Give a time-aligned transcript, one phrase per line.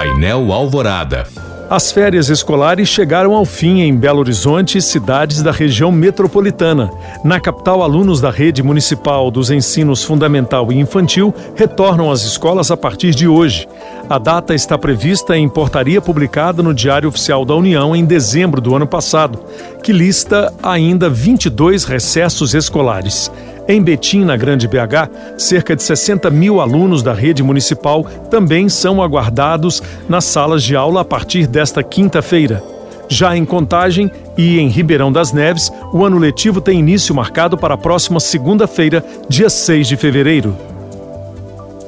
[0.00, 1.26] Painel Alvorada.
[1.68, 6.90] As férias escolares chegaram ao fim em Belo Horizonte e cidades da região metropolitana.
[7.22, 12.78] Na capital, alunos da rede municipal dos ensinos fundamental e infantil retornam às escolas a
[12.78, 13.68] partir de hoje.
[14.08, 18.74] A data está prevista em portaria publicada no Diário Oficial da União em dezembro do
[18.74, 19.38] ano passado,
[19.84, 23.30] que lista ainda 22 recessos escolares.
[23.68, 29.02] Em Betim, na Grande BH, cerca de 60 mil alunos da rede municipal também são
[29.02, 32.62] aguardados nas salas de aula a partir desta quinta-feira.
[33.08, 37.74] Já em Contagem e em Ribeirão das Neves, o ano letivo tem início marcado para
[37.74, 40.56] a próxima segunda-feira, dia 6 de fevereiro.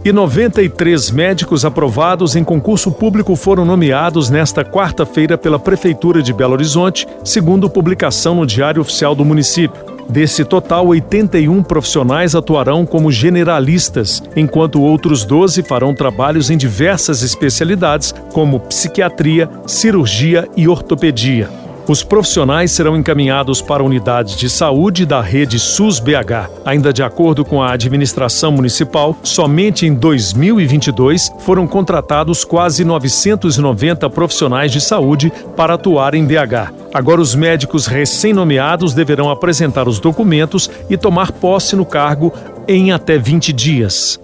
[0.02, 6.54] E 93 médicos aprovados em concurso público foram nomeados nesta quarta-feira pela Prefeitura de Belo
[6.54, 9.93] Horizonte, segundo publicação no Diário Oficial do Município.
[10.08, 18.14] Desse total, 81 profissionais atuarão como generalistas, enquanto outros 12 farão trabalhos em diversas especialidades,
[18.32, 21.63] como psiquiatria, cirurgia e ortopedia.
[21.86, 26.48] Os profissionais serão encaminhados para unidades de saúde da rede SUS-BH.
[26.64, 34.72] Ainda de acordo com a administração municipal, somente em 2022 foram contratados quase 990 profissionais
[34.72, 36.72] de saúde para atuar em BH.
[36.94, 42.32] Agora, os médicos recém-nomeados deverão apresentar os documentos e tomar posse no cargo
[42.66, 44.23] em até 20 dias.